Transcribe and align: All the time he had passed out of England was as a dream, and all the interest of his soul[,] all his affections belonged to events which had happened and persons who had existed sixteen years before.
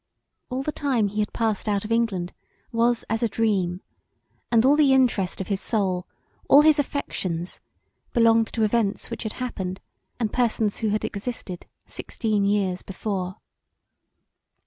All 0.49 0.63
the 0.63 0.71
time 0.71 1.09
he 1.09 1.19
had 1.19 1.31
passed 1.31 1.69
out 1.69 1.85
of 1.85 1.91
England 1.91 2.33
was 2.71 3.05
as 3.07 3.21
a 3.21 3.29
dream, 3.29 3.81
and 4.51 4.65
all 4.65 4.75
the 4.75 4.93
interest 4.95 5.39
of 5.39 5.47
his 5.49 5.61
soul[,] 5.61 6.07
all 6.49 6.61
his 6.61 6.79
affections 6.79 7.59
belonged 8.11 8.47
to 8.53 8.63
events 8.63 9.11
which 9.11 9.21
had 9.21 9.33
happened 9.33 9.79
and 10.19 10.33
persons 10.33 10.77
who 10.77 10.89
had 10.89 11.05
existed 11.05 11.67
sixteen 11.85 12.45
years 12.45 12.81
before. 12.81 13.35